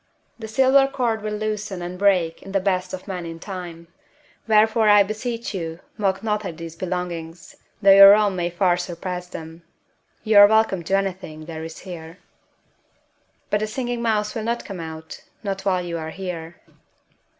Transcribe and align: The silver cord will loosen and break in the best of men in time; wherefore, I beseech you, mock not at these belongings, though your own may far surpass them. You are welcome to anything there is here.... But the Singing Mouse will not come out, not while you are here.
The 0.39 0.47
silver 0.47 0.87
cord 0.87 1.21
will 1.21 1.35
loosen 1.35 1.83
and 1.83 1.99
break 1.99 2.41
in 2.41 2.53
the 2.53 2.59
best 2.59 2.91
of 2.91 3.07
men 3.07 3.23
in 3.23 3.37
time; 3.39 3.87
wherefore, 4.47 4.89
I 4.89 5.03
beseech 5.03 5.53
you, 5.53 5.79
mock 5.95 6.23
not 6.23 6.43
at 6.43 6.57
these 6.57 6.75
belongings, 6.75 7.55
though 7.83 7.91
your 7.93 8.15
own 8.15 8.35
may 8.35 8.49
far 8.49 8.77
surpass 8.77 9.27
them. 9.27 9.61
You 10.23 10.39
are 10.39 10.47
welcome 10.47 10.81
to 10.85 10.97
anything 10.97 11.45
there 11.45 11.63
is 11.63 11.77
here.... 11.85 12.17
But 13.51 13.59
the 13.59 13.67
Singing 13.67 14.01
Mouse 14.01 14.33
will 14.33 14.41
not 14.41 14.65
come 14.65 14.79
out, 14.79 15.21
not 15.43 15.65
while 15.65 15.83
you 15.83 15.99
are 15.99 16.09
here. 16.09 16.55